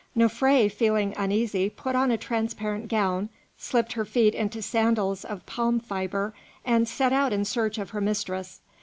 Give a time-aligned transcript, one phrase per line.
[0.17, 5.79] Nofré, feeling uneasy, put on a transparent gown, slipped her feet into sandals of palm
[5.79, 6.33] fibre,
[6.65, 8.61] and set out in search of her mistress.